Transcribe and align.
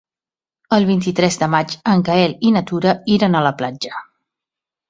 El 0.77 0.85
vint-i-tres 0.91 1.37
de 1.43 1.49
maig 1.57 1.75
en 1.93 2.03
Gaël 2.09 2.35
i 2.49 2.55
na 2.57 2.65
Tura 2.73 2.97
iran 3.19 3.39
a 3.43 3.47
la 3.49 3.55
platja. 3.63 4.03